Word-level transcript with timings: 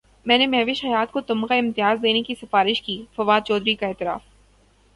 میں 0.25 0.37
نے 0.37 0.45
مہوش 0.47 0.83
حیات 0.85 1.11
کو 1.11 1.21
تمغہ 1.21 1.53
امتیاز 1.53 2.01
دینے 2.03 2.21
کی 2.23 2.35
سفارش 2.35 2.81
کی 2.81 3.01
فواد 3.15 3.41
چوہدری 3.41 3.75
کا 3.75 3.87
اعتراف 3.87 4.21